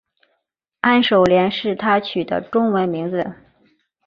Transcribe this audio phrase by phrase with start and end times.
[0.79, 3.35] 安守廉是他取的中文名字。